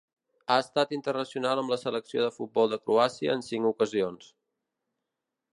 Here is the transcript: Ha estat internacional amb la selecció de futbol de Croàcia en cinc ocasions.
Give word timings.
Ha 0.53 0.55
estat 0.61 0.95
internacional 0.97 1.61
amb 1.63 1.75
la 1.75 1.79
selecció 1.83 2.25
de 2.25 2.33
futbol 2.39 2.73
de 2.73 2.81
Croàcia 2.87 3.39
en 3.41 3.47
cinc 3.51 3.71
ocasions. 3.75 4.35